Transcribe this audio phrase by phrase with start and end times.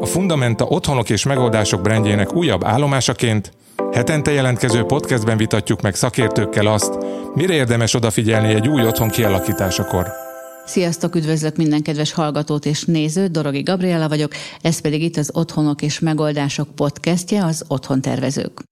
[0.00, 3.52] A Fundamenta otthonok és megoldások brendjének újabb állomásaként
[3.92, 6.98] hetente jelentkező podcastben vitatjuk meg szakértőkkel azt,
[7.34, 10.06] mire érdemes odafigyelni egy új otthon kialakításakor.
[10.66, 14.32] Sziasztok, üdvözlök minden kedves hallgatót és nézőt, Dorogi Gabriela vagyok,
[14.62, 18.62] ez pedig itt az Otthonok és Megoldások podcastje, az Otthon Tervezők.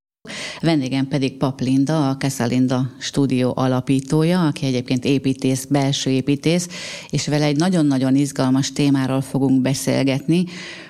[0.61, 6.69] Vendégem pedig Pap Linda, a Keszalinda stúdió alapítója, aki egyébként építész, belső építész,
[7.11, 10.45] és vele egy nagyon-nagyon izgalmas témáról fogunk beszélgetni,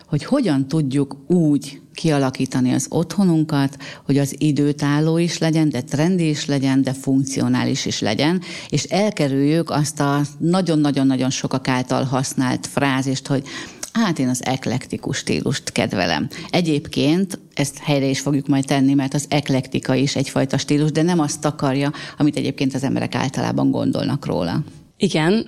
[0.09, 6.47] hogy hogyan tudjuk úgy kialakítani az otthonunkat, hogy az időtálló is legyen, de trendi is
[6.47, 13.45] legyen, de funkcionális is legyen, és elkerüljük azt a nagyon-nagyon-nagyon sokak által használt frázist, hogy
[13.93, 16.29] Hát én az eklektikus stílust kedvelem.
[16.51, 21.19] Egyébként ezt helyre is fogjuk majd tenni, mert az eklektika is egyfajta stílus, de nem
[21.19, 24.63] azt takarja, amit egyébként az emberek általában gondolnak róla.
[25.01, 25.47] Igen,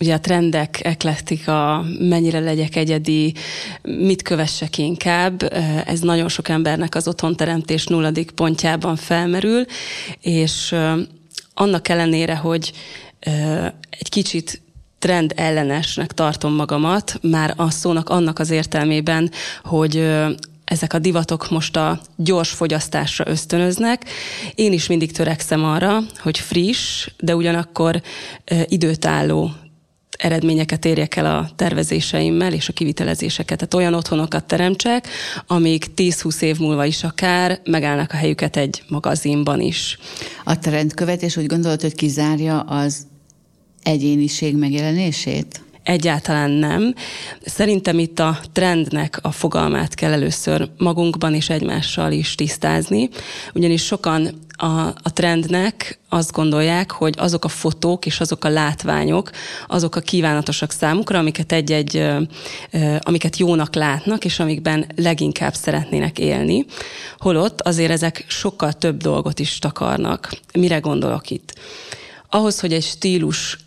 [0.00, 3.34] ugye a trendek, eklektika, mennyire legyek egyedi,
[3.82, 5.52] mit kövessek inkább,
[5.86, 9.64] ez nagyon sok embernek az otthonteremtés nulladik pontjában felmerül,
[10.20, 10.74] és
[11.54, 12.72] annak ellenére, hogy
[13.90, 14.60] egy kicsit
[14.98, 19.30] trend ellenesnek tartom magamat, már a szónak annak az értelmében,
[19.62, 20.08] hogy
[20.66, 24.04] ezek a divatok most a gyors fogyasztásra ösztönöznek.
[24.54, 28.02] Én is mindig törekszem arra, hogy friss, de ugyanakkor
[28.64, 29.50] időtálló
[30.18, 33.58] eredményeket érjek el a tervezéseimmel és a kivitelezéseket.
[33.58, 35.08] Tehát olyan otthonokat teremtsek,
[35.46, 39.98] amik 10-20 év múlva is akár megállnak a helyüket egy magazinban is.
[40.44, 43.06] A trendkövetés úgy gondolod, hogy kizárja az
[43.82, 45.60] egyéniség megjelenését?
[45.86, 46.94] Egyáltalán nem.
[47.44, 53.08] Szerintem itt a trendnek a fogalmát kell először magunkban és egymással is tisztázni,
[53.54, 59.30] ugyanis sokan a, a trendnek azt gondolják, hogy azok a fotók és azok a látványok,
[59.66, 62.08] azok a kívánatosak számukra, amiket egy-egy,
[63.00, 66.66] amiket jónak látnak, és amikben leginkább szeretnének élni.
[67.18, 70.30] Holott azért ezek sokkal több dolgot is takarnak.
[70.52, 71.54] Mire gondolok itt?
[72.28, 73.58] Ahhoz, hogy egy stílus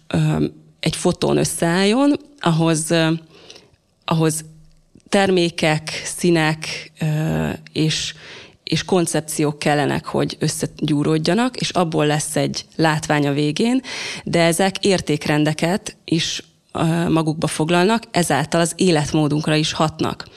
[0.80, 2.94] egy fotón összeálljon, ahhoz,
[4.06, 4.46] ahhoz
[5.10, 6.92] termékek, színek
[7.74, 8.14] és,
[8.64, 13.82] és koncepciók kellenek, hogy összegyúródjanak, és abból lesz egy látvány a végén,
[14.24, 16.44] de ezek értékrendeket is
[17.08, 20.28] magukba foglalnak, ezáltal az életmódunkra is hatnak.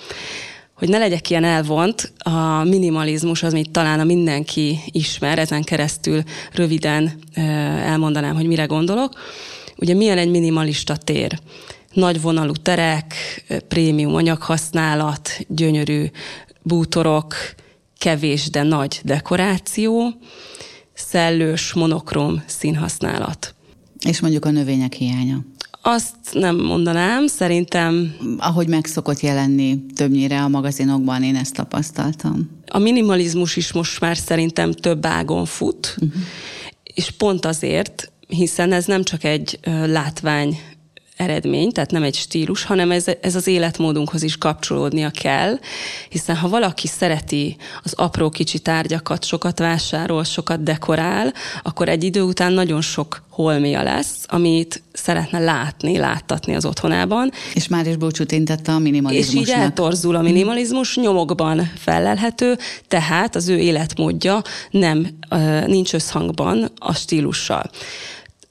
[0.74, 6.22] Hogy ne legyek ilyen elvont, a minimalizmus az, amit talán a mindenki ismer, ezen keresztül
[6.52, 7.12] röviden
[7.84, 9.12] elmondanám, hogy mire gondolok
[9.76, 11.38] Ugye milyen egy minimalista tér?
[11.92, 13.14] Nagy vonalú terek,
[13.68, 16.04] prémium anyaghasználat, gyönyörű
[16.62, 17.34] bútorok,
[17.98, 20.12] kevés, de nagy dekoráció,
[20.94, 23.54] szellős, monokrom színhasználat.
[24.08, 25.44] És mondjuk a növények hiánya.
[25.82, 28.14] Azt nem mondanám, szerintem...
[28.38, 32.50] Ahogy meg szokott jelenni többnyire a magazinokban, én ezt tapasztaltam.
[32.66, 36.22] A minimalizmus is most már szerintem több ágon fut, uh-huh.
[36.82, 40.58] és pont azért, hiszen ez nem csak egy látvány
[41.16, 45.58] eredmény, tehát nem egy stílus, hanem ez, ez az életmódunkhoz is kapcsolódnia kell,
[46.08, 51.32] hiszen ha valaki szereti az apró kicsi tárgyakat, sokat vásárol, sokat dekorál,
[51.62, 57.30] akkor egy idő után nagyon sok holmia lesz, amit szeretne látni, láttatni az otthonában.
[57.54, 59.42] És már is búcsút intette a minimalizmusnak.
[59.42, 65.06] És így eltorzul a minimalizmus, nyomokban felelhető, tehát az ő életmódja nem,
[65.66, 67.70] nincs összhangban a stílussal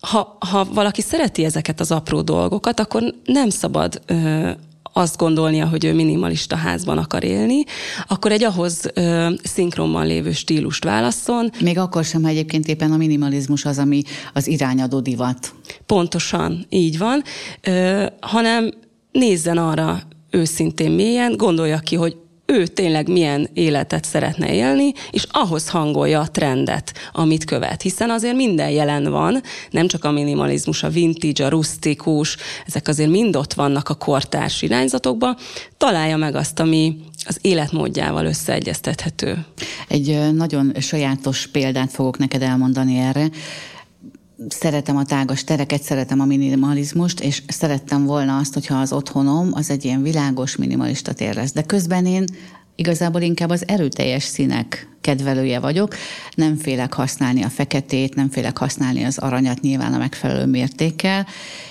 [0.02, 4.50] ha, ha valaki szereti ezeket az apró dolgokat, akkor nem szabad ö,
[4.94, 7.64] azt gondolnia, hogy ő minimalista házban akar élni,
[8.08, 11.52] akkor egy ahhoz ö, szinkronban lévő stílust válasszon.
[11.62, 14.02] Még akkor sem, ha egyébként éppen a minimalizmus az, ami
[14.34, 15.54] az irányadó divat.
[15.86, 17.24] Pontosan, így van,
[17.62, 18.72] ö, hanem
[19.12, 22.16] nézzen arra őszintén mélyen, gondolja ki, hogy
[22.52, 27.82] ő tényleg milyen életet szeretne élni, és ahhoz hangolja a trendet, amit követ.
[27.82, 33.10] Hiszen azért minden jelen van, nem csak a minimalizmus, a vintage, a rustikus, ezek azért
[33.10, 35.38] mind ott vannak a kortárs irányzatokban,
[35.78, 39.46] találja meg azt, ami az életmódjával összeegyeztethető.
[39.88, 43.30] Egy nagyon sajátos példát fogok neked elmondani erre
[44.50, 49.70] szeretem a tágas tereket, szeretem a minimalizmust, és szerettem volna azt, hogyha az otthonom az
[49.70, 51.52] egy ilyen világos minimalista tér lesz.
[51.52, 52.26] De közben én
[52.76, 55.96] igazából inkább az erőteljes színek kedvelője vagyok.
[56.36, 61.26] Nem félek használni a feketét, nem félek használni az aranyat nyilván a megfelelő mértékkel,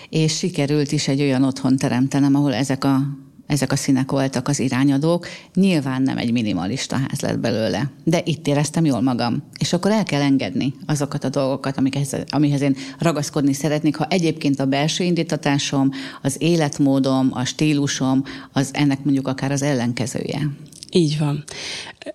[0.08, 3.02] és sikerült is egy olyan otthon teremtenem, ahol ezek a
[3.50, 5.26] ezek a színek voltak az irányadók.
[5.54, 9.42] Nyilván nem egy minimalista ház lett belőle, de itt éreztem jól magam.
[9.58, 14.60] És akkor el kell engedni azokat a dolgokat, amikhez, amihez én ragaszkodni szeretnék, ha egyébként
[14.60, 15.90] a belső indítatásom,
[16.22, 20.50] az életmódom, a stílusom, az ennek mondjuk akár az ellenkezője.
[20.90, 21.44] Így van.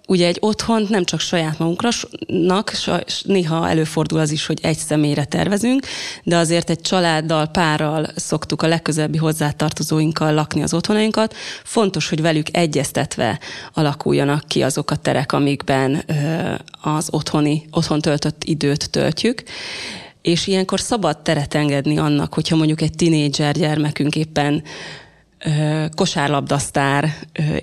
[0.07, 1.89] Ugye egy otthont nem csak saját magunkra,
[3.23, 5.85] néha előfordul az is, hogy egy személyre tervezünk,
[6.23, 11.35] de azért egy családdal, párral szoktuk a legközelebbi hozzátartozóinkkal lakni az otthonainkat.
[11.63, 13.39] Fontos, hogy velük egyeztetve
[13.73, 16.05] alakuljanak ki azok a terek, amikben
[16.81, 19.43] az otthoni, otthon töltött időt töltjük
[20.21, 24.63] és ilyenkor szabad teret engedni annak, hogyha mondjuk egy tinédzser gyermekünk éppen
[25.95, 27.13] kosárlabdasztár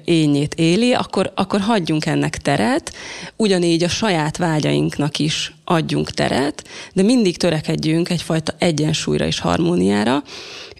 [0.04, 2.92] ényét éli, akkor, akkor hagyjunk ennek teret,
[3.36, 10.22] ugyanígy a saját vágyainknak is adjunk teret, de mindig törekedjünk egyfajta egyensúlyra és harmóniára,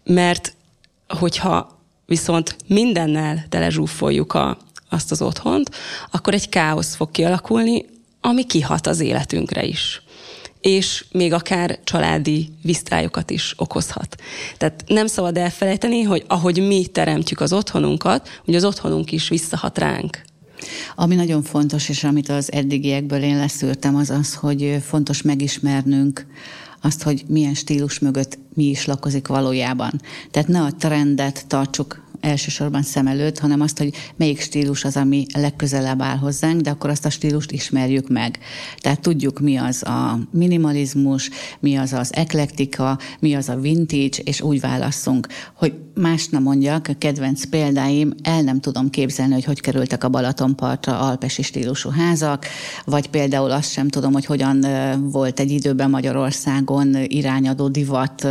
[0.04, 0.54] mert
[1.08, 4.58] hogyha viszont mindennel telezsúfoljuk a,
[4.88, 5.70] azt az otthont,
[6.10, 7.84] akkor egy káosz fog kialakulni,
[8.20, 10.01] ami kihat az életünkre is
[10.62, 14.16] és még akár családi visztályokat is okozhat.
[14.56, 19.78] Tehát nem szabad elfelejteni, hogy ahogy mi teremtjük az otthonunkat, hogy az otthonunk is visszahat
[19.78, 20.22] ránk.
[20.94, 26.26] Ami nagyon fontos, és amit az eddigiekből én leszűrtem, az az, hogy fontos megismernünk
[26.80, 30.00] azt, hogy milyen stílus mögött mi is lakozik valójában.
[30.30, 35.26] Tehát ne a trendet tartsuk elsősorban szem előtt, hanem azt, hogy melyik stílus az, ami
[35.34, 38.38] legközelebb áll hozzánk, de akkor azt a stílust ismerjük meg.
[38.78, 41.30] Tehát tudjuk, mi az a minimalizmus,
[41.60, 46.88] mi az az eklektika, mi az a vintage, és úgy válasszunk, hogy más nem mondjak,
[46.88, 52.46] a kedvenc példáim, el nem tudom képzelni, hogy hogy kerültek a Balatonpartra alpesi stílusú házak,
[52.84, 54.66] vagy például azt sem tudom, hogy hogyan
[55.10, 58.26] volt egy időben Magyarországon irányadó divat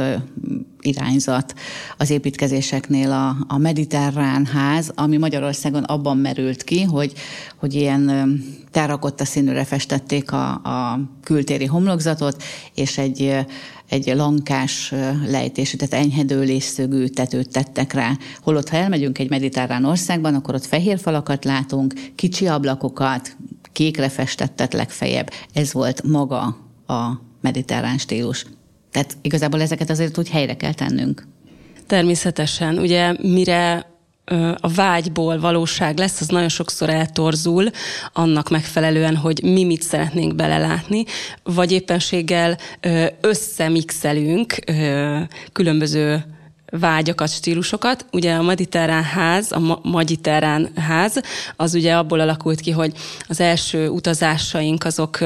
[0.82, 1.54] irányzat
[1.98, 7.14] az építkezéseknél a, a mediterrán ház, ami Magyarországon abban merült ki, hogy,
[7.60, 12.44] hogy ilyen terrakotta színűre festették a, a kültéri homlokzatot,
[12.76, 13.46] és egy
[13.92, 14.94] egy lankás
[15.28, 18.18] lejtésű, tehát enyhedőlésszögű tetőt tettek rá.
[18.42, 23.36] Holott, ha elmegyünk egy mediterrán országban, akkor ott fehér falakat látunk, kicsi ablakokat,
[23.72, 25.32] kékre festettet legfeljebb.
[25.54, 26.42] Ez volt maga
[26.88, 28.46] a mediterrán stílus.
[28.92, 31.28] Tehát igazából ezeket azért úgy helyre kell tennünk.
[31.88, 32.78] Természetesen.
[32.78, 33.90] Ugye mire
[34.60, 37.70] a vágyból valóság lesz, az nagyon sokszor eltorzul
[38.14, 41.06] annak megfelelően, hogy mi mit szeretnénk belelátni,
[41.44, 42.58] vagy éppenséggel
[43.22, 44.56] összemixelünk
[45.52, 46.24] különböző
[46.72, 48.06] vágyakat, stílusokat.
[48.12, 49.82] Ugye a mediterrán ház, a ma-
[50.76, 51.22] ház,
[51.56, 52.94] az ugye abból alakult ki, hogy
[53.28, 55.18] az első utazásaink azok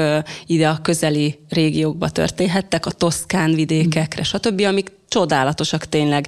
[0.46, 6.26] ide a közeli régiókba történhettek, a Toszkán vidékekre, stb., amik csodálatosak tényleg.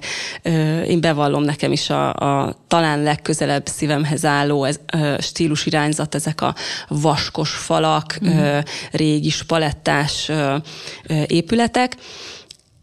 [0.87, 4.79] Én bevallom nekem is a, a talán legközelebb szívemhez álló ez,
[5.19, 6.55] stílus irányzat, ezek a
[6.87, 8.57] vaskos falak, mm.
[8.91, 10.31] régi spalettás
[11.27, 11.95] épületek,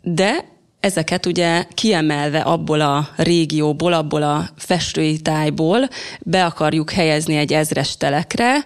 [0.02, 5.88] de ezeket ugye kiemelve abból a régióból, abból a festői tájból
[6.20, 8.64] be akarjuk helyezni egy ezres telekre,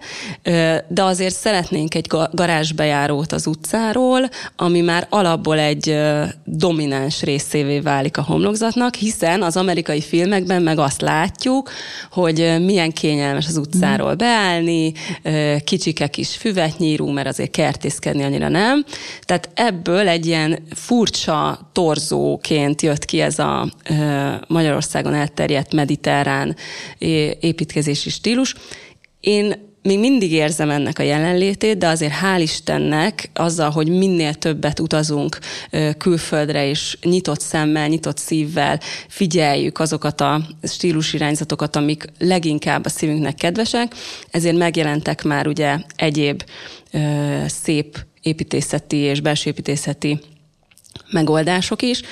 [0.89, 5.99] de azért szeretnénk egy garázsbejárót az utcáról, ami már alapból egy
[6.45, 11.71] domináns részévé válik a homlokzatnak, hiszen az amerikai filmekben meg azt látjuk,
[12.11, 14.93] hogy milyen kényelmes az utcáról beállni,
[15.65, 18.85] kicsike kis füvet nyírunk, mert azért kertészkedni annyira nem.
[19.21, 23.73] Tehát ebből egy ilyen furcsa, torz változóként jött ki ez a
[24.47, 26.57] Magyarországon elterjedt mediterrán
[27.41, 28.55] építkezési stílus.
[29.21, 34.81] Én még mindig érzem ennek a jelenlétét, de azért hál' Istennek azzal, hogy minél többet
[34.81, 35.39] utazunk
[35.99, 43.95] külföldre, és nyitott szemmel, nyitott szívvel figyeljük azokat a stílusirányzatokat, amik leginkább a szívünknek kedvesek,
[44.31, 46.43] ezért megjelentek már ugye egyéb
[47.47, 50.21] szép építészeti és belső építészeti
[51.11, 52.03] megoldások is,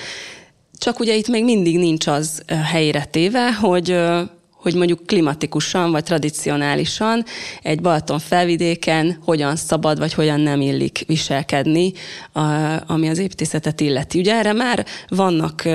[0.78, 3.96] csak ugye itt még mindig nincs az helyére téve, hogy
[4.58, 7.24] hogy mondjuk klimatikusan vagy tradicionálisan
[7.62, 11.92] egy Balaton felvidéken hogyan szabad vagy hogyan nem illik viselkedni,
[12.86, 14.18] ami az építészetet illeti.
[14.18, 15.68] Ugye erre már vannak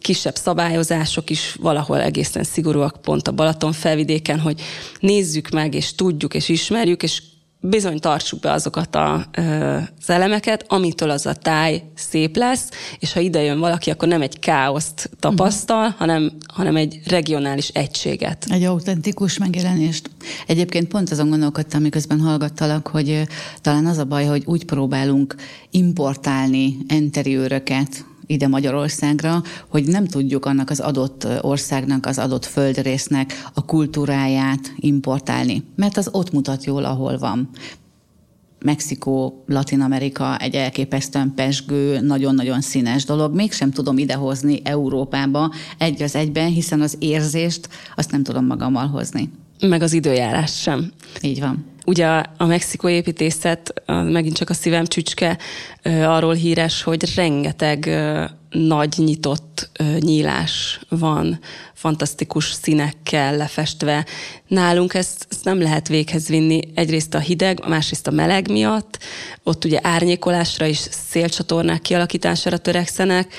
[0.00, 4.60] kisebb szabályozások is valahol egészen szigorúak pont a Balaton felvidéken, hogy
[5.00, 7.22] nézzük meg, és tudjuk, és ismerjük, és
[7.60, 9.26] bizony tartsuk be azokat a,
[10.00, 14.22] az elemeket, amitől az a táj szép lesz, és ha ide jön valaki, akkor nem
[14.22, 15.98] egy káoszt tapasztal, uh-huh.
[15.98, 18.46] hanem, hanem egy regionális egységet.
[18.48, 20.10] Egy autentikus megjelenést.
[20.46, 23.22] Egyébként pont azon gondolkodtam, miközben hallgattalak, hogy
[23.60, 25.34] talán az a baj, hogy úgy próbálunk
[25.70, 33.64] importálni enteriőröket ide Magyarországra, hogy nem tudjuk annak az adott országnak, az adott földrésznek a
[33.64, 37.48] kultúráját importálni, mert az ott mutat jól, ahol van.
[38.64, 43.34] Mexikó, Latin Amerika egy elképesztően pesgő, nagyon-nagyon színes dolog.
[43.34, 49.30] Mégsem tudom idehozni Európába egy az egyben, hiszen az érzést azt nem tudom magammal hozni.
[49.60, 50.92] Meg az időjárás sem.
[51.20, 51.64] Így van.
[51.86, 52.06] Ugye
[52.36, 55.38] a mexikói építészet, megint csak a szívem csücske,
[55.84, 57.90] arról híres, hogy rengeteg
[58.50, 61.40] nagy nyitott nyílás van,
[61.74, 64.06] fantasztikus színekkel lefestve.
[64.46, 68.98] Nálunk ezt, ezt nem lehet véghez vinni, egyrészt a hideg, másrészt a meleg miatt,
[69.42, 73.34] ott ugye árnyékolásra és szélcsatornák kialakítására törekszenek,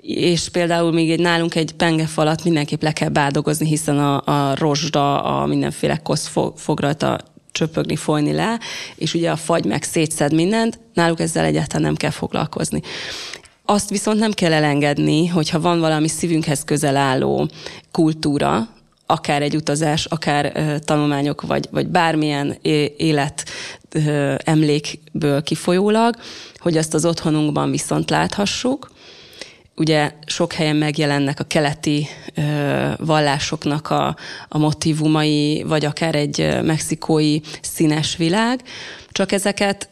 [0.00, 5.22] és például még egy nálunk egy pengefalat mindenképp le kell bádogozni, hiszen a, a rozsda,
[5.22, 7.20] a mindenféle kosz fog, fog rajta
[7.52, 8.60] csöpögni, folyni le,
[8.96, 12.82] és ugye a fagy meg szétszed mindent, náluk ezzel egyáltalán nem kell foglalkozni.
[13.64, 17.48] Azt viszont nem kell elengedni, hogyha van valami szívünkhez közel álló
[17.92, 18.68] kultúra,
[19.06, 22.56] akár egy utazás, akár ö, tanulmányok, vagy, vagy bármilyen
[22.96, 23.44] élet
[24.36, 26.16] emlékből kifolyólag,
[26.56, 28.90] hogy azt az otthonunkban viszont láthassuk,
[29.78, 32.42] ugye sok helyen megjelennek a keleti ö,
[32.98, 34.16] vallásoknak a,
[34.48, 38.62] a motivumai, vagy akár egy mexikói színes világ,
[39.10, 39.88] csak ezeket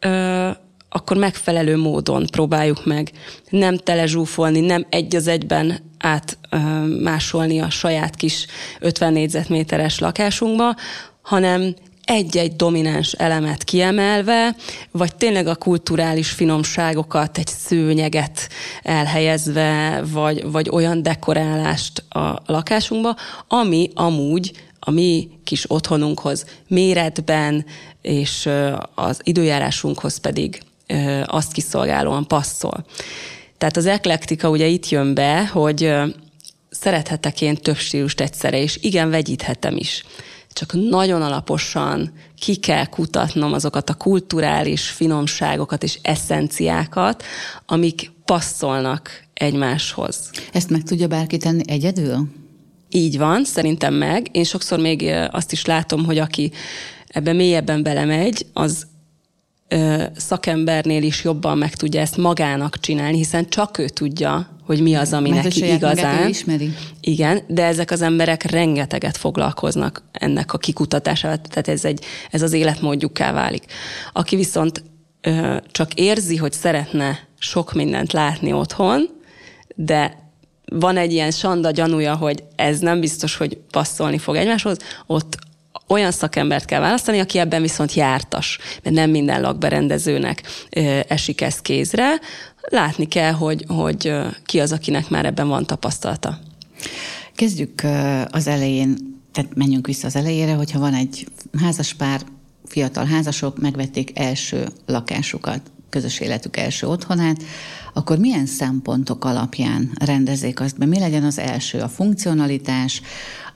[0.00, 0.48] ö,
[0.88, 3.10] akkor megfelelő módon próbáljuk meg
[3.48, 8.46] nem telezsúfolni, nem egy az egyben átmásolni a saját kis
[8.80, 10.76] 50 négyzetméteres lakásunkba,
[11.22, 14.56] hanem egy-egy domináns elemet kiemelve,
[14.90, 18.48] vagy tényleg a kulturális finomságokat, egy szőnyeget
[18.82, 23.16] elhelyezve, vagy, vagy olyan dekorálást a lakásunkba,
[23.48, 27.64] ami amúgy a mi kis otthonunkhoz méretben,
[28.02, 28.48] és
[28.94, 30.62] az időjárásunkhoz pedig
[31.24, 32.84] azt kiszolgálóan passzol.
[33.58, 35.92] Tehát az eklektika ugye itt jön be, hogy
[36.70, 40.04] szerethetek én több stílust egyszerre, és igen, vegyíthetem is
[40.60, 47.22] csak nagyon alaposan ki kell kutatnom azokat a kulturális finomságokat és eszenciákat,
[47.66, 50.30] amik passzolnak egymáshoz.
[50.52, 52.28] Ezt meg tudja bárki tenni egyedül?
[52.90, 54.26] Így van, szerintem meg.
[54.32, 56.52] Én sokszor még azt is látom, hogy aki
[57.06, 58.86] ebbe mélyebben belemegy, az
[60.16, 65.12] szakembernél is jobban meg tudja ezt magának csinálni, hiszen csak ő tudja, hogy mi az,
[65.12, 66.28] ami Mert neki igazán.
[66.28, 66.74] ismeri.
[67.00, 72.52] Igen, de ezek az emberek rengeteget foglalkoznak ennek a kikutatásával, tehát ez, egy, ez az
[72.52, 73.64] életmódjukká válik.
[74.12, 74.82] Aki viszont
[75.20, 79.08] ö, csak érzi, hogy szeretne sok mindent látni otthon,
[79.74, 80.18] de
[80.64, 85.38] van egy ilyen sanda gyanúja, hogy ez nem biztos, hogy passzolni fog egymáshoz, ott
[85.90, 90.42] olyan szakembert kell választani, aki ebben viszont jártas, mert nem minden lakberendezőnek
[91.08, 92.20] esik ez kézre.
[92.60, 94.12] Látni kell, hogy, hogy
[94.46, 96.38] ki az, akinek már ebben van tapasztalata.
[97.34, 97.82] Kezdjük
[98.30, 101.26] az elején, tehát menjünk vissza az elejére, hogyha van egy
[101.58, 102.20] házaspár,
[102.66, 107.42] fiatal házasok, megvették első lakásukat, közös életük első otthonát,
[107.94, 110.86] akkor milyen szempontok alapján rendezzék azt be?
[110.86, 111.78] Mi legyen az első?
[111.78, 113.02] A funkcionalitás,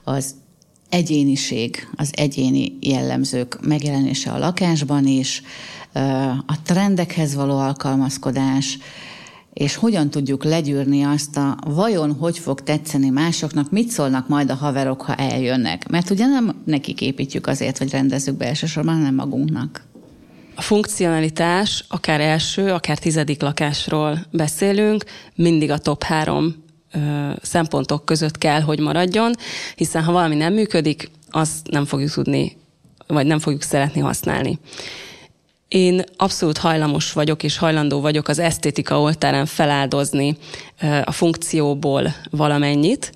[0.03, 0.35] az
[0.89, 5.41] egyéniség, az egyéni jellemzők megjelenése a lakásban is,
[6.45, 8.77] a trendekhez való alkalmazkodás,
[9.53, 14.55] és hogyan tudjuk legyűrni azt a vajon hogy fog tetszeni másoknak, mit szólnak majd a
[14.55, 15.87] haverok, ha eljönnek.
[15.87, 19.83] Mert ugye nem nekik építjük azért, hogy rendezzük be elsősorban, hanem magunknak.
[20.55, 25.03] A funkcionalitás, akár első, akár tizedik lakásról beszélünk,
[25.35, 26.64] mindig a top három
[27.41, 29.33] szempontok között kell, hogy maradjon,
[29.75, 32.57] hiszen ha valami nem működik, azt nem fogjuk tudni,
[33.07, 34.59] vagy nem fogjuk szeretni használni.
[35.67, 40.37] Én abszolút hajlamos vagyok, és hajlandó vagyok az esztétika oltárán feláldozni
[41.03, 43.11] a funkcióból valamennyit,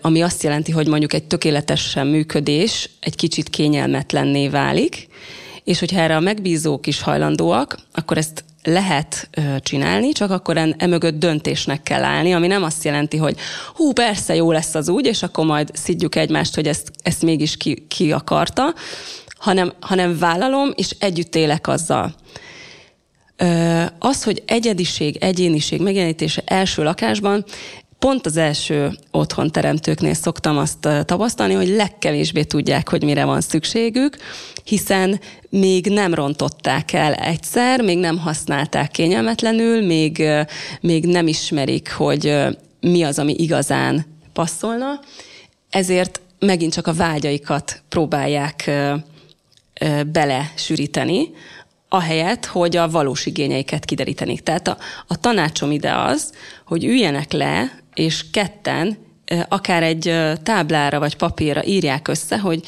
[0.00, 5.08] ami azt jelenti, hogy mondjuk egy tökéletesen működés egy kicsit kényelmetlenné válik,
[5.64, 9.28] és hogyha erre a megbízók is hajlandóak, akkor ezt lehet
[9.60, 13.36] csinálni, csak akkor emögött döntésnek kell állni, ami nem azt jelenti, hogy
[13.74, 17.56] hú, persze jó lesz az úgy, és akkor majd szidjuk egymást, hogy ezt, ezt mégis
[17.56, 18.74] ki, ki akarta,
[19.38, 22.14] hanem, hanem vállalom, és együtt élek azzal.
[23.98, 27.44] Az, hogy egyediség, egyéniség megjelenítése első lakásban,
[28.00, 34.16] pont az első otthon teremtőknél szoktam azt tapasztalni, hogy legkevésbé tudják, hogy mire van szükségük,
[34.64, 40.22] hiszen még nem rontották el egyszer, még nem használták kényelmetlenül, még,
[40.80, 42.34] még nem ismerik, hogy
[42.80, 45.00] mi az, ami igazán passzolna,
[45.70, 48.70] ezért megint csak a vágyaikat próbálják
[50.12, 51.30] belesűríteni,
[51.88, 54.40] ahelyett, hogy a valós igényeiket kiderítenék.
[54.40, 54.76] Tehát a,
[55.06, 56.32] a tanácsom ide az,
[56.64, 58.96] hogy üljenek le, és ketten
[59.48, 62.66] akár egy táblára vagy papírra írják össze, hogy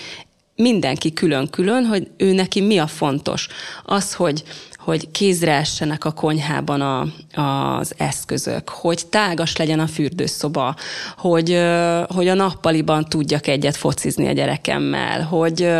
[0.57, 3.49] mindenki külön-külön, hogy ő neki mi a fontos.
[3.85, 4.43] Az, hogy
[4.85, 7.07] hogy kézre essenek a konyhában a,
[7.41, 10.76] az eszközök, hogy tágas legyen a fürdőszoba,
[11.17, 11.61] hogy,
[12.09, 15.71] hogy a nappaliban tudjak egyet focizni a gyerekemmel, hogy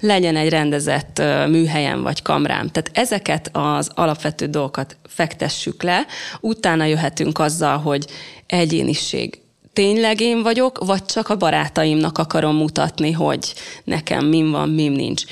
[0.00, 2.68] legyen egy rendezett műhelyem vagy kamrám.
[2.68, 6.06] Tehát ezeket az alapvető dolgokat fektessük le,
[6.40, 8.06] utána jöhetünk azzal, hogy
[8.46, 9.40] egyéniség,
[9.72, 15.24] tényleg én vagyok, vagy csak a barátaimnak akarom mutatni, hogy nekem min van, mim nincs.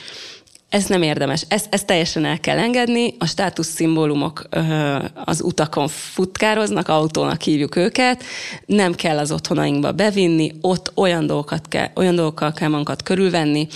[0.68, 1.44] Ez nem érdemes.
[1.48, 3.14] Ezt, ezt teljesen el kell engedni.
[3.18, 4.48] A státuszszimbólumok
[5.24, 8.24] az utakon futkároznak, autónak hívjuk őket.
[8.66, 13.66] Nem kell az otthonainkba bevinni, ott olyan, dolgokat kell, olyan dolgokkal kell magunkat körülvenni,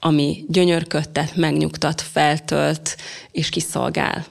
[0.00, 2.96] ami gyönyörködtet, megnyugtat, feltölt
[3.30, 4.26] és kiszolgál.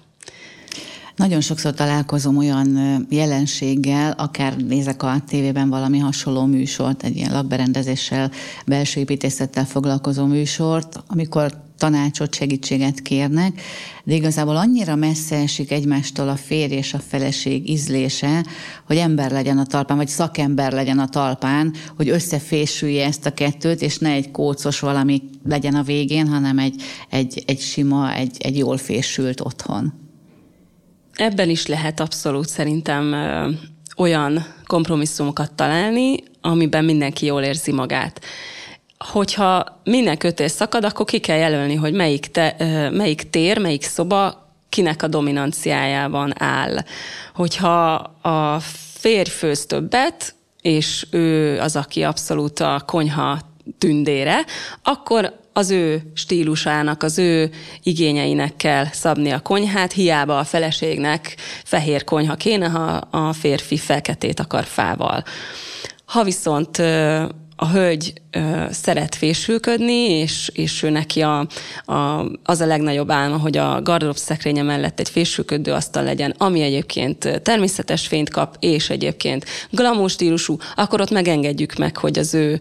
[1.18, 2.78] Nagyon sokszor találkozom olyan
[3.10, 8.32] jelenséggel, akár nézek a tévében valami hasonló műsort, egy ilyen lakberendezéssel,
[8.66, 13.62] belső építészettel foglalkozó műsort, amikor tanácsot, segítséget kérnek,
[14.04, 18.46] de igazából annyira messze esik egymástól a férj és a feleség ízlése,
[18.86, 23.82] hogy ember legyen a talpán, vagy szakember legyen a talpán, hogy összefésülje ezt a kettőt,
[23.82, 28.58] és ne egy kócos valami legyen a végén, hanem egy, egy, egy sima, egy, egy
[28.58, 30.07] jól fésült otthon.
[31.18, 33.16] Ebben is lehet abszolút szerintem
[33.96, 38.22] olyan kompromisszumokat találni, amiben mindenki jól érzi magát.
[38.98, 42.56] Hogyha minden kötés szakad, akkor ki kell jelölni, hogy melyik, te,
[42.92, 46.78] melyik tér, melyik szoba kinek a dominanciájában áll.
[47.34, 48.60] Hogyha a
[48.94, 53.40] férj főz többet, és ő az, aki abszolút a konyha
[53.78, 54.46] tündére,
[54.84, 57.50] akkor az ő stílusának, az ő
[57.84, 64.40] igényeinek kell szabni a konyhát, hiába a feleségnek fehér konyha kéne, ha a férfi feketét
[64.40, 65.24] akar fával.
[66.06, 66.78] Ha viszont
[67.56, 68.14] a hölgy
[68.70, 71.48] szeret fésülködni, és, és ő neki a,
[71.86, 76.62] a, az a legnagyobb álma, hogy a garderob szekrénye mellett egy fésülködő asztal legyen, ami
[76.62, 82.60] egyébként természetes fényt kap, és egyébként glamour stílusú, akkor ott megengedjük meg, hogy az ő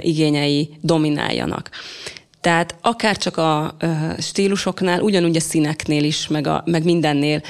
[0.00, 1.70] igényei domináljanak.
[2.40, 3.76] Tehát akár csak a
[4.18, 7.42] stílusoknál, ugyanúgy a színeknél is, meg, a, meg mindennél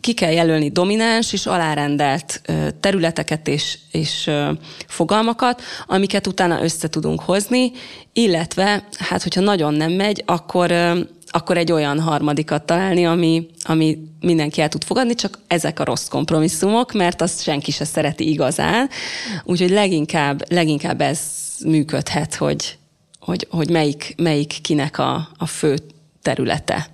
[0.00, 2.40] ki kell jelölni domináns és alárendelt
[2.80, 4.30] területeket és, és
[4.86, 7.72] fogalmakat, amiket utána össze tudunk hozni,
[8.12, 10.72] illetve, hát hogyha nagyon nem megy, akkor
[11.28, 16.08] akkor egy olyan harmadikat találni, ami, ami mindenki el tud fogadni, csak ezek a rossz
[16.08, 18.88] kompromisszumok, mert azt senki se szereti igazán.
[19.44, 21.20] Úgyhogy leginkább, leginkább ez
[21.64, 22.78] működhet, hogy,
[23.26, 25.78] hogy, hogy melyik, melyik kinek a, a fő
[26.22, 26.88] területe.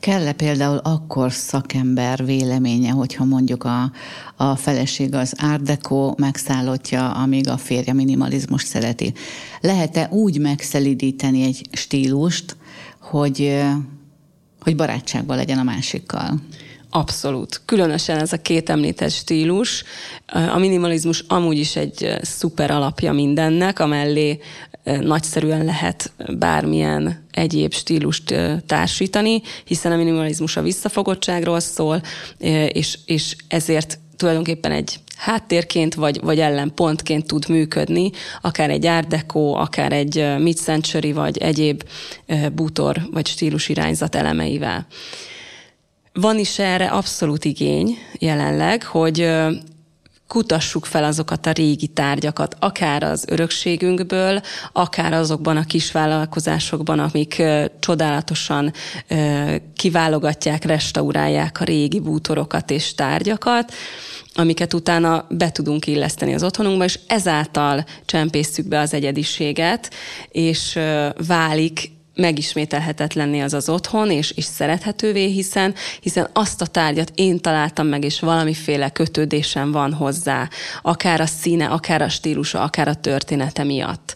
[0.00, 3.92] Kell-e például akkor szakember véleménye, hogyha mondjuk a,
[4.36, 9.12] a feleség az Deco megszállottja, amíg a férje minimalizmus szereti?
[9.60, 12.56] Lehet-e úgy megszelidíteni egy stílust,
[13.00, 13.60] hogy,
[14.60, 16.40] hogy barátságban legyen a másikkal?
[16.92, 17.60] Abszolút.
[17.64, 19.84] Különösen ez a két említett stílus.
[20.26, 24.40] A minimalizmus amúgy is egy szuper alapja mindennek, amellé
[24.84, 28.34] nagyszerűen lehet bármilyen egyéb stílust
[28.66, 32.02] társítani, hiszen a minimalizmus a visszafogottságról szól,
[32.68, 39.92] és, és ezért tulajdonképpen egy háttérként vagy, vagy ellenpontként tud működni, akár egy deco, akár
[39.92, 41.82] egy mid-century, vagy egyéb
[42.52, 44.86] bútor vagy stílus irányzat elemeivel.
[46.12, 49.30] Van is erre abszolút igény jelenleg, hogy
[50.30, 54.40] kutassuk fel azokat a régi tárgyakat, akár az örökségünkből,
[54.72, 57.42] akár azokban a kisvállalkozásokban, amik
[57.80, 58.72] csodálatosan
[59.76, 63.72] kiválogatják, restaurálják a régi bútorokat és tárgyakat,
[64.34, 69.90] amiket utána be tudunk illeszteni az otthonunkba, és ezáltal csempészük be az egyediséget,
[70.28, 70.78] és
[71.26, 77.86] válik megismételhetetlenné az az otthon, és, és szerethetővé, hiszen, hiszen azt a tárgyat én találtam
[77.86, 80.48] meg, és valamiféle kötődésem van hozzá,
[80.82, 84.14] akár a színe, akár a stílusa, akár a története miatt.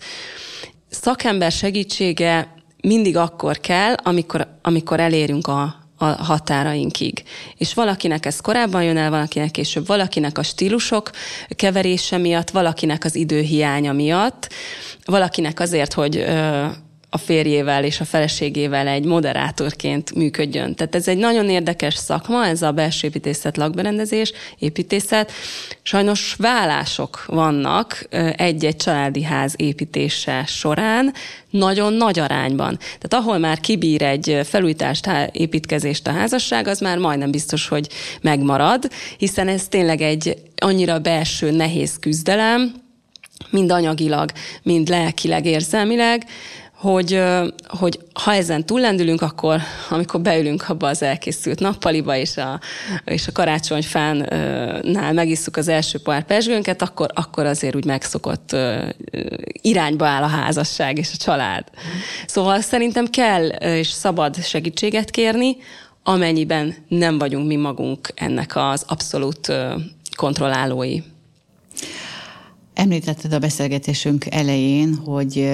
[0.90, 7.22] Szakember segítsége mindig akkor kell, amikor, amikor elérünk a, a határainkig.
[7.56, 11.10] És valakinek ez korábban jön el, valakinek később, valakinek a stílusok
[11.48, 14.52] keverése miatt, valakinek az időhiánya miatt,
[15.04, 16.24] valakinek azért, hogy
[17.14, 20.74] a férjével és a feleségével egy moderátorként működjön.
[20.74, 25.32] Tehát ez egy nagyon érdekes szakma, ez a belső építészet, lakberendezés, építészet.
[25.82, 31.12] Sajnos vállások vannak egy-egy családi ház építése során,
[31.50, 32.76] nagyon nagy arányban.
[32.78, 37.88] Tehát ahol már kibír egy felújítást, építkezést a házasság, az már majdnem biztos, hogy
[38.20, 42.82] megmarad, hiszen ez tényleg egy annyira belső nehéz küzdelem,
[43.50, 44.30] mind anyagilag,
[44.62, 46.26] mind lelkileg, érzelmileg,
[46.84, 47.22] hogy,
[47.64, 52.60] hogy ha ezen túllendülünk, akkor amikor beülünk abba az elkészült nappaliba, és a,
[53.04, 58.56] és a karácsonyfánnál megisszuk az első pár pesgőnket, akkor, akkor azért úgy megszokott
[59.62, 61.64] irányba áll a házasság és a család.
[62.26, 65.56] Szóval szerintem kell és szabad segítséget kérni,
[66.02, 69.52] amennyiben nem vagyunk mi magunk ennek az abszolút
[70.16, 71.00] kontrollálói.
[72.74, 75.50] Említetted a beszélgetésünk elején, hogy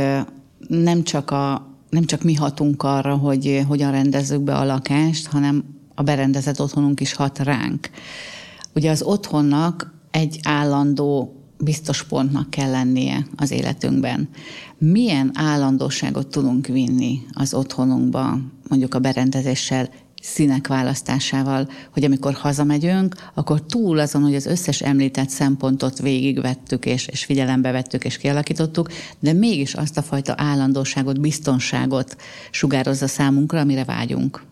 [0.69, 5.65] nem csak, a, nem csak mi hatunk arra, hogy hogyan rendezzük be a lakást, hanem
[5.95, 7.91] a berendezett otthonunk is hat ránk.
[8.75, 14.29] Ugye az otthonnak egy állandó biztos pontnak kell lennie az életünkben.
[14.79, 19.89] Milyen állandóságot tudunk vinni az otthonunkba, mondjuk a berendezéssel
[20.21, 27.07] színek választásával, hogy amikor hazamegyünk, akkor túl azon, hogy az összes említett szempontot végigvettük, és,
[27.07, 32.17] és figyelembe vettük, és kialakítottuk, de mégis azt a fajta állandóságot, biztonságot
[32.51, 34.43] sugározza számunkra, amire vágyunk.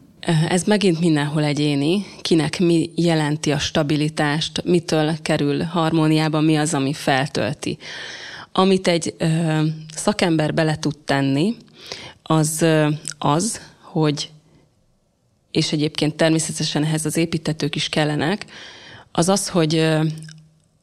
[0.48, 6.92] Ez megint mindenhol egyéni, kinek mi jelenti a stabilitást, mitől kerül harmóniába, mi az, ami
[6.92, 7.78] feltölti.
[8.52, 9.62] Amit egy ö,
[9.94, 11.54] szakember bele tud tenni,
[12.22, 14.30] az ö, az, hogy
[15.58, 18.44] és egyébként természetesen ehhez az építetők is kellenek,
[19.12, 19.86] az az, hogy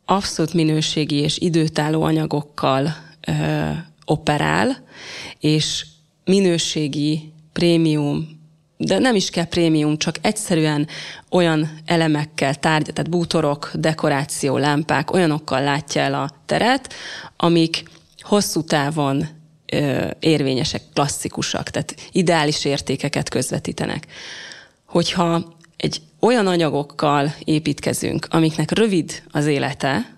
[0.05, 2.95] abszolút minőségi és időtálló anyagokkal
[3.27, 3.33] ö,
[4.05, 4.83] operál,
[5.39, 5.85] és
[6.25, 8.39] minőségi prémium,
[8.77, 10.87] de nem is kell prémium, csak egyszerűen
[11.29, 16.93] olyan elemekkel, tárgy, tehát bútorok, dekoráció, lámpák, olyanokkal látja el a teret,
[17.37, 17.83] amik
[18.19, 19.27] hosszú távon
[19.65, 24.07] ö, érvényesek, klasszikusak, tehát ideális értékeket közvetítenek
[24.95, 25.43] hogyha
[25.77, 30.17] egy olyan anyagokkal építkezünk, amiknek rövid az élete,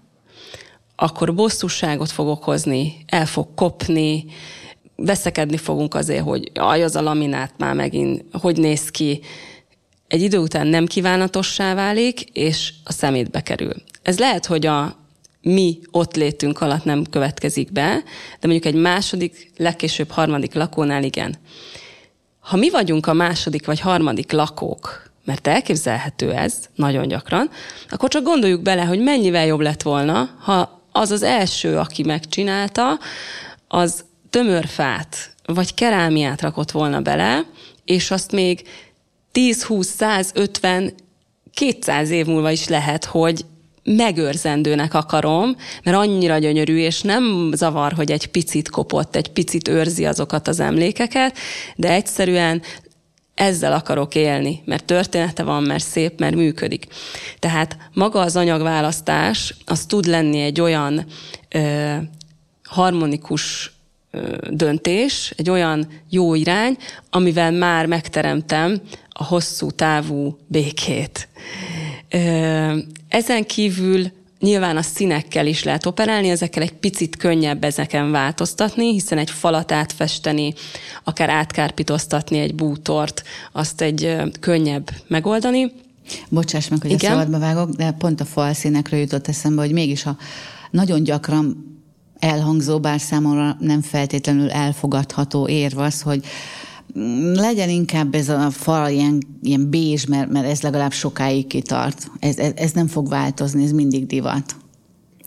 [0.96, 4.26] akkor bosszúságot fog okozni, el fog kopni,
[4.96, 9.22] veszekedni fogunk azért, hogy aj, az a laminát már megint, hogy néz ki.
[10.08, 13.74] Egy idő után nem kívánatossá válik, és a szemétbe kerül.
[14.02, 14.98] Ez lehet, hogy a
[15.42, 18.04] mi ott létünk alatt nem következik be,
[18.40, 21.38] de mondjuk egy második, legkésőbb harmadik lakónál igen.
[22.48, 27.50] Ha mi vagyunk a második vagy harmadik lakók, mert elképzelhető ez nagyon gyakran,
[27.90, 33.00] akkor csak gondoljuk bele, hogy mennyivel jobb lett volna, ha az az első, aki megcsinálta,
[33.68, 37.46] az tömörfát vagy kerámiát rakott volna bele,
[37.86, 38.68] és azt még
[39.32, 40.94] 10, 20, 100, 50,
[41.54, 43.46] 200 év múlva is lehet, hogy
[43.96, 50.06] megőrzendőnek akarom, mert annyira gyönyörű, és nem zavar, hogy egy picit kopott, egy picit őrzi
[50.06, 51.38] azokat az emlékeket,
[51.76, 52.62] de egyszerűen
[53.34, 56.86] ezzel akarok élni, mert története van, mert szép, mert működik.
[57.40, 61.06] Tehát maga az anyagválasztás, az tud lenni egy olyan
[61.50, 61.96] ö,
[62.64, 63.72] harmonikus
[64.50, 66.78] döntés, egy olyan jó irány,
[67.10, 71.28] amivel már megteremtem a hosszú távú békét.
[73.10, 79.18] Ezen kívül Nyilván a színekkel is lehet operálni, ezekkel egy picit könnyebb ezeken változtatni, hiszen
[79.18, 80.54] egy falat átfesteni,
[81.04, 85.72] akár átkárpitoztatni egy bútort, azt egy könnyebb megoldani.
[86.30, 87.12] Bocsáss meg, hogy Igen?
[87.12, 90.18] a szabadba vágok, de pont a falszínekről jutott eszembe, hogy mégis a
[90.72, 91.66] nagyon gyakran
[92.20, 96.26] elhangzó, bár számomra nem feltétlenül elfogadható érv az, hogy
[97.34, 102.12] legyen inkább ez a fal ilyen, ilyen bézs, mert, mert ez legalább sokáig kitart.
[102.20, 104.56] Ez, ez, ez nem fog változni, ez mindig divat.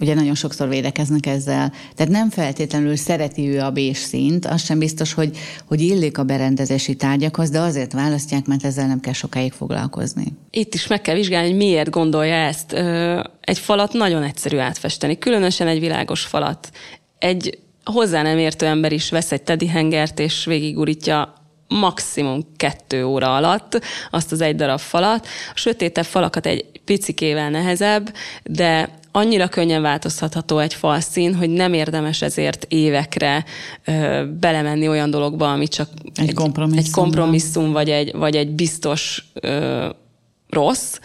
[0.01, 1.73] Ugye nagyon sokszor védekeznek ezzel.
[1.95, 6.25] Tehát nem feltétlenül szereti ő a bés színt, az sem biztos, hogy, hogy illik a
[6.25, 10.25] berendezési tárgyakhoz, de azért választják, mert ezzel nem kell sokáig foglalkozni.
[10.51, 12.73] Itt is meg kell vizsgálni, hogy miért gondolja ezt.
[13.41, 16.71] Egy falat nagyon egyszerű átfesteni, különösen egy világos falat.
[17.19, 21.40] Egy hozzá nem értő ember is vesz egy teddy hengert, és végigurítja
[21.71, 23.81] maximum kettő óra alatt
[24.11, 25.27] azt az egy darab falat.
[25.55, 32.23] A sötétebb falakat egy picikével nehezebb, de annyira könnyen változhatható egy falszín, hogy nem érdemes
[32.23, 33.45] ezért évekre
[33.85, 38.51] ö, belemenni olyan dologba, ami csak egy, egy kompromisszum, egy kompromisszum vagy, egy, vagy egy
[38.51, 39.89] biztos ö,
[40.49, 40.99] rossz.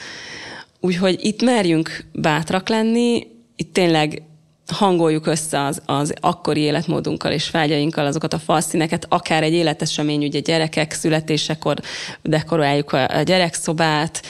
[0.80, 4.22] Úgyhogy itt merjünk bátrak lenni, itt tényleg
[4.68, 10.40] hangoljuk össze az, az akkori életmódunkkal és vágyainkkal azokat a falszíneket, akár egy életesemény, ugye
[10.40, 11.78] gyerekek születésekor
[12.22, 14.22] dekoráljuk a, gyerekszobát,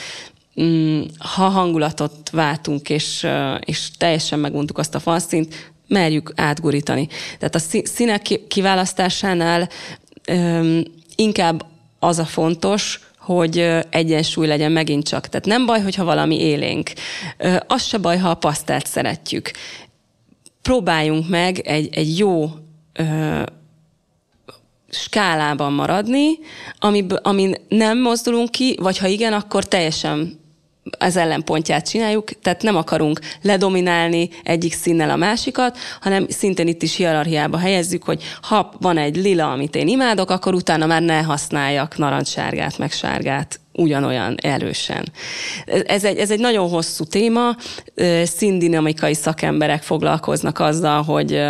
[0.62, 3.26] mm, ha hangulatot váltunk, és,
[3.60, 7.08] és teljesen meguntuk azt a falszínt, merjük átgurítani.
[7.38, 9.68] Tehát a színek kiválasztásánál
[11.16, 11.66] inkább
[11.98, 15.28] az a fontos, hogy egyensúly legyen megint csak.
[15.28, 16.92] Tehát nem baj, hogyha valami élénk.
[17.66, 19.50] Az se baj, ha a pasztelt szeretjük.
[20.66, 22.50] Próbáljunk meg egy, egy jó
[22.92, 23.42] ö,
[24.90, 26.38] skálában maradni,
[26.78, 30.40] ami, amin nem mozdulunk ki, vagy ha igen, akkor teljesen
[30.98, 36.96] az ellenpontját csináljuk, tehát nem akarunk ledominálni egyik színnel a másikat, hanem szintén itt is
[36.96, 41.96] hierarchiába helyezzük, hogy ha van egy lila, amit én imádok, akkor utána már ne használjak
[41.96, 45.08] narancssárgát, meg sárgát ugyanolyan erősen.
[45.64, 47.56] Ez egy, ez egy nagyon hosszú téma,
[48.24, 51.42] színdinamikai szakemberek foglalkoznak azzal, hogy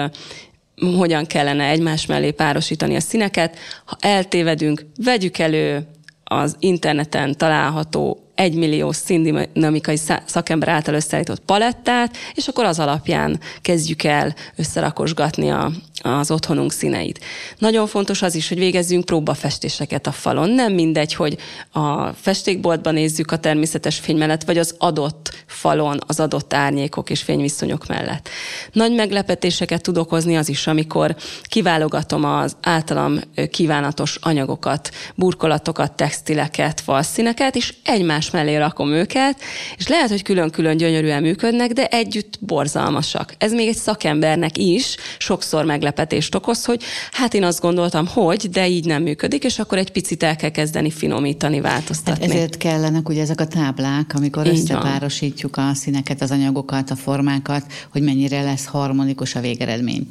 [0.97, 3.59] hogyan kellene egymás mellé párosítani a színeket.
[3.85, 5.87] Ha eltévedünk, vegyük elő
[6.25, 14.35] az interneten található egymillió színdinamikai szakember által összeállított palettát, és akkor az alapján kezdjük el
[14.57, 15.73] összerakosgatni a,
[16.03, 17.21] az otthonunk színeit.
[17.59, 20.51] Nagyon fontos az is, hogy végezzünk próbafestéseket a falon.
[20.51, 21.37] Nem mindegy, hogy
[21.73, 27.23] a festékboltban nézzük a természetes fény mellett, vagy az adott falon, az adott árnyékok és
[27.23, 28.29] fényviszonyok mellett.
[28.73, 33.21] Nagy meglepetéseket tud okozni az is, amikor kiválogatom az általam
[33.51, 39.41] kívánatos anyagokat, burkolatokat, textileket, falszíneket, és egymás mellé rakom őket,
[39.77, 43.35] és lehet, hogy külön-külön gyönyörűen működnek, de együtt borzalmasak.
[43.39, 48.51] Ez még egy szakembernek is sokszor meglepet meglepetést okoz, hogy hát én azt gondoltam, hogy,
[48.51, 52.25] de így nem működik, és akkor egy picit el kell kezdeni finomítani, változtatni.
[52.27, 55.69] Hát ezért kellenek ugye ezek a táblák, amikor így összepárosítjuk van.
[55.69, 60.07] a színeket, az anyagokat, a formákat, hogy mennyire lesz harmonikus a végeredmény.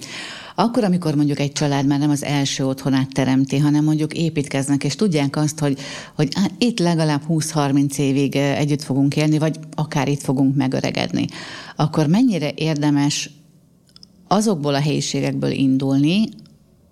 [0.56, 4.96] Akkor, amikor mondjuk egy család már nem az első otthonát teremti, hanem mondjuk építkeznek, és
[4.96, 5.80] tudják azt, hogy,
[6.16, 11.26] hogy itt legalább 20-30 évig együtt fogunk élni, vagy akár itt fogunk megöregedni,
[11.76, 13.30] akkor mennyire érdemes
[14.28, 16.30] azokból a helyiségekből indulni,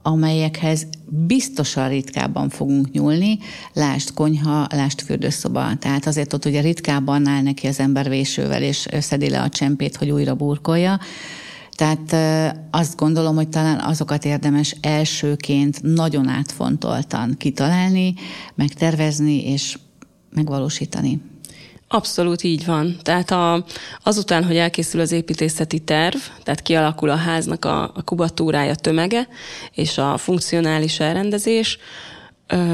[0.01, 3.39] amelyekhez biztosan ritkábban fogunk nyúlni,
[3.73, 5.75] lást konyha, lást fürdőszoba.
[5.79, 9.95] Tehát azért ott ugye ritkábban áll neki az ember vésővel, és szedi le a csempét,
[9.95, 10.99] hogy újra burkolja.
[11.75, 12.15] Tehát
[12.71, 18.13] azt gondolom, hogy talán azokat érdemes elsőként nagyon átfontoltan kitalálni,
[18.55, 19.77] megtervezni és
[20.29, 21.21] megvalósítani.
[21.87, 22.95] Abszolút így van.
[23.01, 23.65] Tehát a,
[24.03, 29.27] azután, hogy elkészül az építészeti terv, tehát kialakul a háznak a, a kubatúrája tömege
[29.71, 31.77] és a funkcionális elrendezés,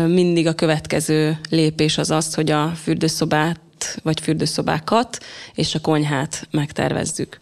[0.08, 3.60] mindig a következő lépés az az, hogy a fürdőszobát
[4.04, 5.18] vagy fürdőszobákat
[5.54, 7.40] és a konyhát megtervezzük.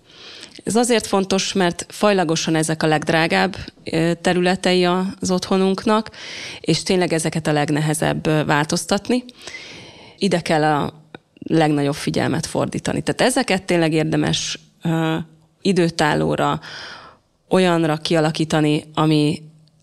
[0.67, 3.55] Ez azért fontos, mert fajlagosan ezek a legdrágább
[4.21, 6.11] területei az otthonunknak,
[6.59, 9.23] és tényleg ezeket a legnehezebb változtatni.
[10.17, 10.93] Ide kell a
[11.39, 13.01] legnagyobb figyelmet fordítani.
[13.01, 14.59] Tehát ezeket tényleg érdemes
[15.61, 16.59] időtállóra,
[17.49, 19.41] olyanra kialakítani, ami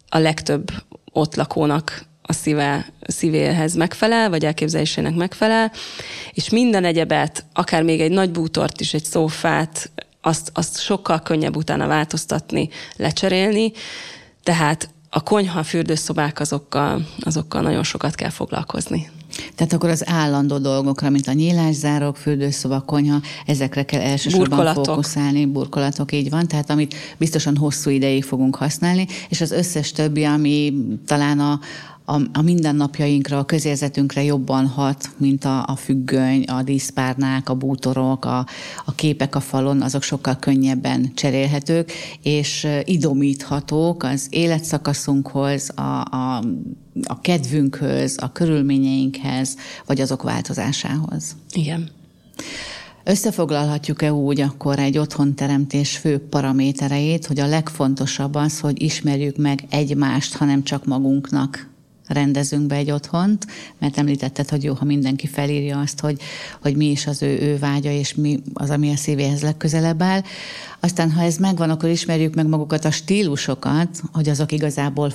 [0.08, 0.70] a legtöbb
[1.12, 5.72] ott lakónak a szíve, szívéhez megfelel, vagy elképzelésének megfelel,
[6.32, 9.90] és minden egyebet, akár még egy nagy bútort is, egy szófát,
[10.24, 13.72] azt, azt sokkal könnyebb utána változtatni, lecserélni,
[14.42, 19.10] tehát a konyha, a fürdőszobák azokkal, azokkal nagyon sokat kell foglalkozni.
[19.54, 24.84] Tehát akkor az állandó dolgokra, mint a nyílászárók, fürdőszoba, konyha, ezekre kell elsősorban burkolatok.
[24.84, 30.24] fókuszálni, burkolatok, így van, tehát amit biztosan hosszú ideig fogunk használni, és az összes többi,
[30.24, 30.74] ami
[31.06, 31.60] talán a,
[32.04, 38.24] a, a mindennapjainkra, a közérzetünkre jobban hat, mint a, a függöny, a díszpárnák, a bútorok,
[38.24, 38.46] a,
[38.84, 46.42] a képek a falon, azok sokkal könnyebben cserélhetők, és idomíthatók az életszakaszunkhoz, a, a,
[47.02, 51.36] a kedvünkhöz, a körülményeinkhez, vagy azok változásához.
[51.52, 51.88] Igen.
[53.04, 60.34] Összefoglalhatjuk-e úgy akkor egy otthonteremtés fő paramétereit, hogy a legfontosabb az, hogy ismerjük meg egymást,
[60.34, 61.72] hanem csak magunknak
[62.06, 63.46] rendezünk be egy otthont,
[63.78, 66.20] mert említetted, hogy jó, ha mindenki felírja azt, hogy,
[66.62, 70.22] hogy mi is az ő, ő vágya, és mi az, ami a szívéhez legközelebb áll.
[70.80, 75.12] Aztán, ha ez megvan, akkor ismerjük meg magukat a stílusokat, hogy azok igazából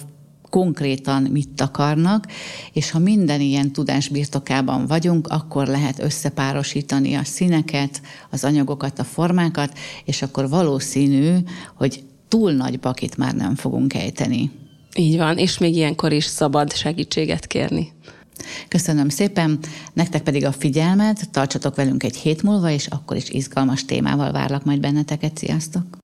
[0.50, 2.28] konkrétan mit akarnak,
[2.74, 9.04] és ha minden ilyen tudás birtokában vagyunk, akkor lehet összepárosítani a színeket, az anyagokat, a
[9.04, 11.36] formákat, és akkor valószínű,
[11.76, 14.52] hogy túl nagy bakit már nem fogunk ejteni.
[14.96, 17.92] Így van, és még ilyenkor is szabad segítséget kérni.
[18.68, 19.60] Köszönöm szépen,
[19.94, 24.66] nektek pedig a figyelmet, tartsatok velünk egy hét múlva, és akkor is izgalmas témával várlak
[24.66, 25.38] majd benneteket.
[25.38, 25.99] Sziasztok!